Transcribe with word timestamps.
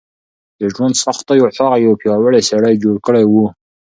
د 0.59 0.61
ژوند 0.73 0.95
سختیو 1.03 1.47
هغه 1.57 1.77
یو 1.85 1.99
پیاوړی 2.01 2.41
سړی 2.49 2.73
جوړ 2.83 2.95
کړی 3.05 3.23
و. 3.27 3.33